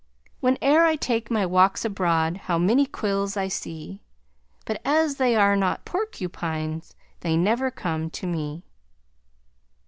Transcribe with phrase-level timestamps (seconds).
[0.41, 4.01] Whene'er I take my walks abroad How many quills I see.
[4.65, 8.63] But as they are not porkupines They never come to me.